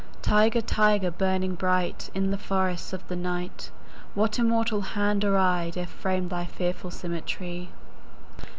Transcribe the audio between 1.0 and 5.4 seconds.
burning bright In the forests of the night, What immortal hand or